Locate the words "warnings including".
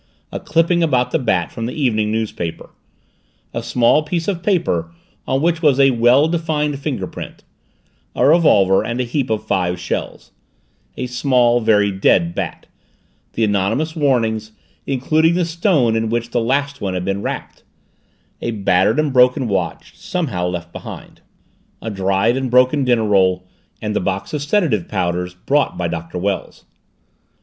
13.95-15.35